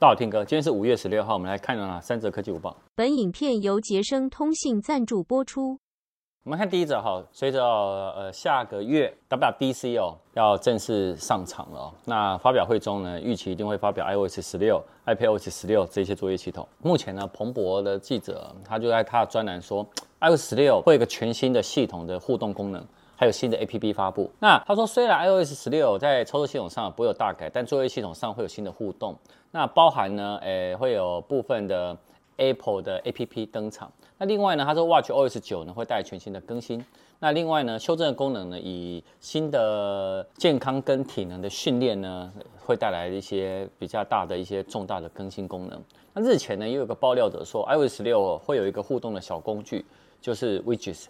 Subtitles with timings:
[0.00, 2.76] 大家好，听哥，今天是五月十六号，我们来看哪三则科技午报。
[2.94, 5.76] 本影片由杰生通信赞助播出。
[6.44, 16.68] 我们看第一则哈，随着呃下个月 WWDC 哦要正式上场了，那发表会中呢，预期一定会发表 iOS 十六、iPadOS 十六这些作业系统。
[16.80, 19.84] 目前呢，彭博的记者他就在他的专栏说
[20.20, 22.86] ，iOS 十六会有一个全新的系统的互动功能。
[23.20, 24.30] 还有新的 APP 发布。
[24.38, 29.18] 那他说，虽然 iOS 十六在操作系统上不会有大改，但作业系统上会有新的互动。
[29.50, 31.98] 那包含呢，诶、会有部分的
[32.36, 33.90] Apple 的 APP 登场。
[34.18, 36.84] 那另外呢，他说 WatchOS 九呢会带来全新的更新。
[37.18, 42.32] 那另外呢，修正的功能呢，以新的健康跟体能的训练呢，
[42.64, 45.82] 会带来一些比较大的一些重大的更新功能。
[46.14, 49.84] 那日前呢，又有个爆料者说，iOS 十六会有一个互动的小工具，
[50.20, 51.06] 就是 Widgets。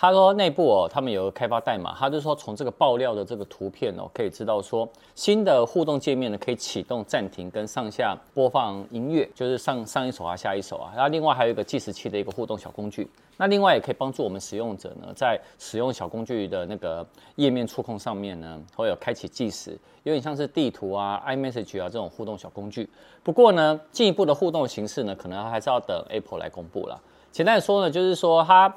[0.00, 10.92] 他说内部哦，他们有个开发代码，他就说从这个爆料的这个图片哦，可以知道说新的互动界面呢，可以启动、暂停跟上下播放音乐，就是上上一首啊，下一首啊。
[10.94, 22.88] 然后另外还有一个计时器的一个互动小工具，那另外也可以帮助我们使用者呢，在使用小工具的那个页面触控上面呢，会有开启计时，有点像是地图啊、iMessage 啊这种互动小工具。
[23.24, 26.96] 不过呢，进一步的互动形式呢，可能还是要等 Apple 来公布了。
[27.32, 28.72] 简单的说呢，就是说它。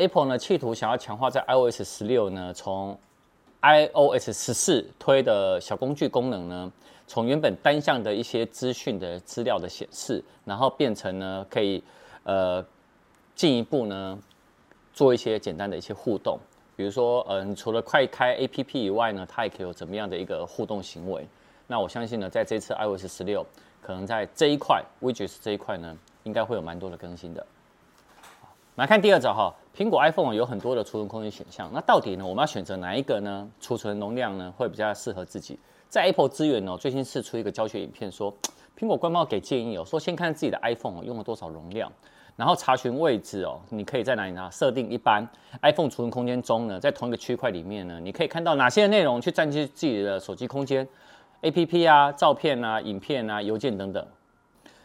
[0.00, 2.98] Apple 呢，企图想要强化在 iOS 十六呢，从
[3.60, 6.72] iOS 十四推的小工具功能呢，
[7.06, 11.84] 从原本单向的一些资讯的资料的显示，然后变成呢，可以
[12.22, 12.64] 呃
[13.34, 14.18] 进一步呢
[14.94, 16.38] 做一些简单的一些互动，
[16.74, 21.28] 比如说呃，你除了快开 APP 以外呢，它也可以有怎么样的一个互动行为。
[21.66, 23.44] 那我相信呢，在这次 iOS 十六，
[23.82, 27.46] 可能在这一块 Widgets 这一块呢，应该会有蛮多的更新的。
[28.80, 33.46] 来看第二则哈，苹果 iPhone 有很多的储存空间选项，那到底呢，我们要选择哪一个呢？
[33.60, 35.58] 储存容量呢，会比较适合自己？
[35.90, 38.34] 在 Apple 资源呢，最近释出一个教学影片说，
[38.78, 41.92] 苹果官方给建议哦，说先看自己的 iPhone 用了多少容量，
[42.36, 44.48] 然后查询位置哦，你可以在哪里呢？
[44.50, 45.28] 设定一般
[45.60, 50.88] iPhone 储存空间中呢，在同一个区块里面呢，你可以看到哪些内容去占据自己的手机空间
[51.42, 54.02] ，APP 啊、照片啊、影片啊、邮件等等。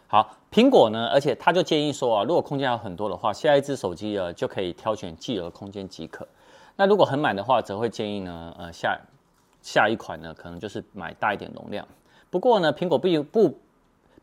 [0.07, 6.27] 好，苹果呢，而且他就建议说啊，如果空间还有很多的话，下一支手机呃就可以挑选既有空间即可。
[6.75, 8.99] 那如果很满的话，则会建议呢，呃，下
[9.61, 11.87] 下一款呢，可能就是买大一点容量。
[12.29, 13.57] 不过呢，苹果并不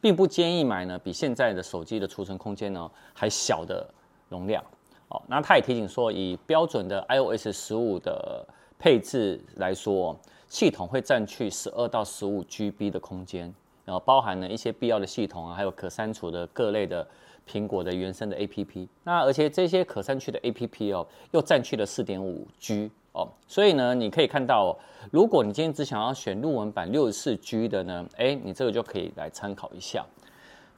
[0.01, 3.85] 并不建议买呢比现在的手机的储存空间呢还小的
[4.29, 4.63] 容量。
[5.09, 8.47] 哦，那他也提醒说，以标准的 iOS 十五的
[8.79, 10.17] 配置来说，
[10.49, 13.53] 系统会占据十二到十五 GB 的空间。
[13.85, 17.07] 然后包含了一些必要的系统啊，还有可删除的各类的
[17.49, 18.87] 苹果的原生的 APP。
[19.03, 23.29] 那而且这些可删去的 APP 哦，又占据了四点五 G 哦。
[23.49, 24.79] 所以呢，你可以看到哦，
[25.11, 30.07] 如果你今天只想要选入门版六十四 G 的呢，哎，你这个就可以来参考一下。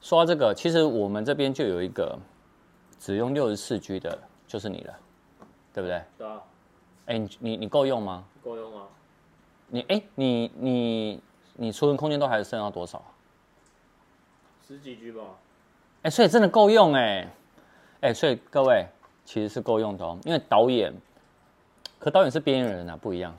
[0.01, 2.17] 说到这个，其实我们这边就有一个
[2.99, 4.17] 只用六十四 G 的，
[4.47, 4.93] 就是你了，
[5.71, 6.01] 对不对？
[6.17, 6.41] 对啊。
[7.05, 8.25] 哎，你你你够用吗？
[8.43, 8.87] 够用啊。
[9.67, 11.21] 你哎，你你。
[11.57, 13.03] 你储存空间都还是剩到多少？
[14.67, 15.21] 十几 G 吧。
[16.01, 17.29] 哎、欸，所以真的够用哎、欸，
[18.01, 18.85] 哎、欸，所以各位
[19.23, 20.17] 其实是够用的哦。
[20.25, 20.93] 因为导演，
[21.97, 23.33] 可导演是边缘人啊，不一样。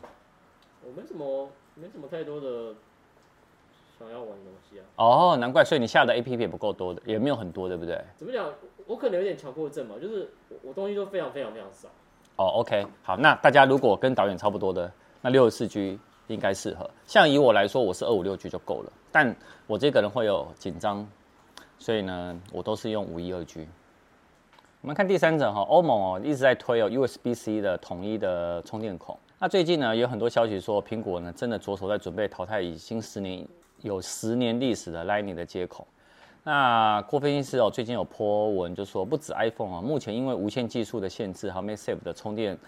[0.82, 2.74] 我没什么，没什么太多的
[3.98, 4.84] 想要玩的东西啊。
[4.96, 8.02] 哦，难怪，所以你下的 APP 也不够多的，也没有很多，对不对？
[8.16, 8.50] 怎么讲？
[8.86, 11.88] 我可能有点强迫症嘛，就是我我东西都非常非常非常少。
[12.36, 14.90] 哦，OK，好，那大家如果跟导演差不多的，
[15.20, 15.98] 那六十四 G。
[16.28, 18.92] 应该适合，像以我来说，我是二五六 G 就够了。
[19.12, 19.34] 但
[19.66, 21.06] 我这个人会有紧张，
[21.78, 23.66] 所以呢，我都是用五一二 G。
[24.80, 29.16] 我们看第三者哈，欧盟哦一直在推哦 USB-C 的统一的充电孔。
[29.38, 33.46] 那最近呢，有很多消息说，苹果呢真的着手在准备淘汰已经十年
[33.82, 35.86] 有十年历史的 Lightning 的接口。
[36.42, 42.58] 那郭分析师哦最近有 po 文就说，不止 iPhone 啊，目前因为无线技术的限制，还有 MagSafe 的充电。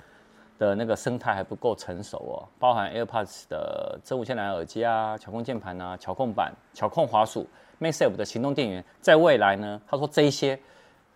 [0.59, 7.47] 的那个生态还不够成熟哦，包含 AirPods 的真无线蓝牙耳机啊、巧控键盘啊、巧控板、巧控滑鼠、
[7.81, 10.59] MagSafe 的行动电源，在未来呢，他说这一些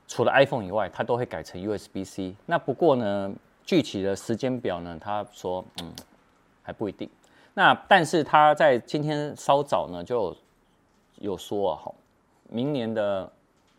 [0.06, 2.36] 除了 iPhone 以外，它都会改成 USB-C。
[2.46, 3.32] 那不过呢，
[3.64, 5.92] 具体的时间表呢，他说嗯
[6.62, 7.10] 还不一定。
[7.54, 10.16] 那但是他在今天稍早呢就
[11.18, 11.92] 有，有说哈，
[12.48, 13.30] 明年的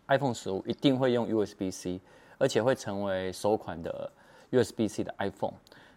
[0.07, 1.99] iPhone 十五一定会用 USB-C，
[2.38, 4.11] 而且会成为首款的。
[4.53, 5.53] USB-C 的 iPhone，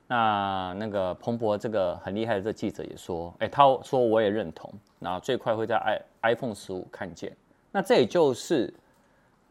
[0.09, 5.77] 那那个彭博这个很厉害的这记者也说，哎，他说我也认同，那最快会在
[6.23, 7.37] i iPhone 十五看见。
[7.71, 8.73] 那这也就是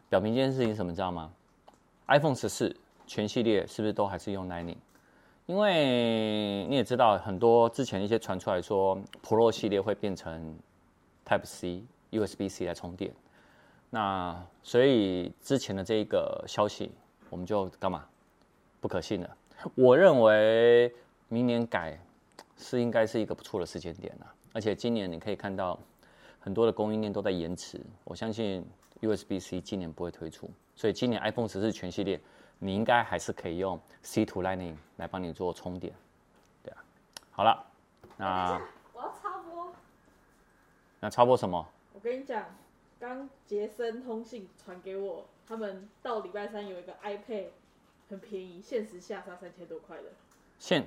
[0.08, 1.30] 表明一件事情，什么知道吗
[2.08, 2.74] ？iPhone 十四
[3.06, 4.76] 全系列是不是都还是用 Lightning？
[5.46, 10.58] 因为你也知道，很多之前一些传出来说 Pro 系列会变成
[11.24, 13.12] Type C USB-C 来充电。
[13.90, 16.90] 那所以之前的这个消息，
[17.30, 18.04] 我们就干嘛？
[18.80, 19.36] 不可信了。
[19.74, 20.94] 我认为
[21.28, 21.98] 明年改
[22.56, 24.32] 是应该是一个不错的时间点了。
[24.52, 25.78] 而且今年你可以看到
[26.40, 28.64] 很多的供应链都在延迟，我相信
[29.00, 32.18] USB-C 今年不会推出，所以今年 iPhone 十四全系列
[32.58, 35.92] 你应该还是可以用 C to Lightning 来帮你做充电，
[36.62, 36.82] 对啊。
[37.30, 37.66] 好了，
[38.16, 38.60] 那
[38.94, 39.72] 我要插播，
[41.00, 41.66] 那插播什么？
[41.92, 42.46] 我跟你讲，
[42.98, 47.48] 刚杰森通信传给我，他们到礼拜三有一个 iPad
[48.08, 50.04] 很便宜，限时下杀三千多块的，
[50.58, 50.84] 现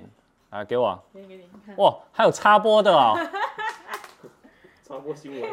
[0.48, 1.76] 啊，给我，给你给你看。
[1.76, 3.14] 哇，还有插播的哦。
[4.82, 5.50] 插播新闻。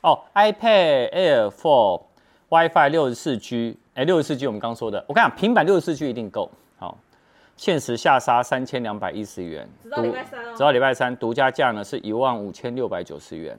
[0.00, 2.02] 哦，iPad Air 4
[2.48, 6.48] WiFi 六十四 G，哎，六十四 G 我们刚说的，我跟你讲，平板六十四 G 一定够。
[6.78, 6.96] 好，
[7.56, 10.52] 限时下杀三千两百一十元，直到礼拜三哦。
[10.52, 13.58] 直到礼拜三，独家价呢是一万五千六百九十元。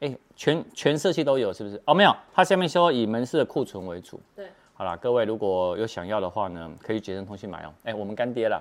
[0.00, 1.80] 哎，全全色系都有是不是？
[1.84, 4.18] 哦，没有，它下面说以门市的库存为主。
[4.34, 4.50] 对。
[4.82, 7.72] 好了，各位如果有想要的话呢，可以捷成通信买哦。
[7.84, 8.60] 哎，我们干爹了，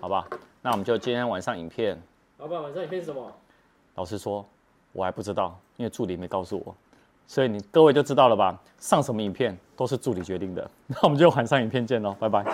[0.00, 0.26] 好吧？
[0.60, 1.96] 那我们就今天晚上影片。
[2.38, 3.32] 老板，晚上影片是什么？
[3.94, 4.44] 老实说，
[4.90, 6.74] 我还不知道，因为助理没告诉我，
[7.28, 8.60] 所以你各位就知道了吧？
[8.80, 10.68] 上什么影片都是助理决定的。
[10.88, 12.44] 那我们就晚上影片见喽，拜拜。